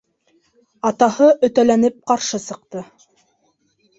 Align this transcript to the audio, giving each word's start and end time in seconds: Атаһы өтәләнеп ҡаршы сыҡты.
Атаһы 0.89 1.27
өтәләнеп 1.49 1.99
ҡаршы 2.11 2.39
сыҡты. 2.47 2.83